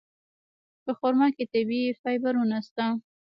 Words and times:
په 0.83 0.91
خرما 0.97 1.27
کې 1.35 1.43
طبیعي 1.53 1.91
فایبرونه 2.01 2.57
شته. 2.67 2.85